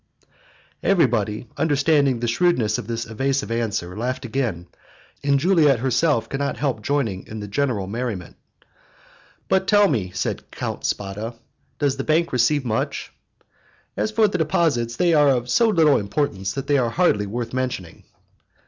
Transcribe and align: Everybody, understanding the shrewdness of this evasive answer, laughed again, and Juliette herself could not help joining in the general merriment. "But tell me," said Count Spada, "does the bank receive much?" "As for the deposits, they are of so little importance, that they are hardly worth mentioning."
Everybody, 0.81 1.47
understanding 1.57 2.19
the 2.21 2.27
shrewdness 2.27 2.79
of 2.79 2.87
this 2.87 3.05
evasive 3.05 3.51
answer, 3.51 3.95
laughed 3.95 4.25
again, 4.25 4.65
and 5.23 5.39
Juliette 5.39 5.77
herself 5.77 6.27
could 6.27 6.39
not 6.39 6.57
help 6.57 6.81
joining 6.81 7.27
in 7.27 7.39
the 7.39 7.47
general 7.47 7.85
merriment. 7.85 8.35
"But 9.47 9.67
tell 9.67 9.87
me," 9.87 10.09
said 10.09 10.49
Count 10.49 10.85
Spada, 10.85 11.35
"does 11.77 11.97
the 11.97 12.03
bank 12.03 12.33
receive 12.33 12.65
much?" 12.65 13.13
"As 13.95 14.09
for 14.09 14.27
the 14.27 14.39
deposits, 14.39 14.95
they 14.95 15.13
are 15.13 15.29
of 15.29 15.49
so 15.51 15.67
little 15.69 15.97
importance, 15.99 16.53
that 16.53 16.65
they 16.65 16.79
are 16.79 16.89
hardly 16.89 17.27
worth 17.27 17.53
mentioning." 17.53 18.03